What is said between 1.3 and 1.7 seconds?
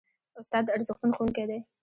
دی.